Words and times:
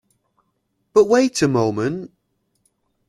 But 0.95 1.05
wait 1.05 1.43
a 1.43 1.47
moment! 1.47 2.11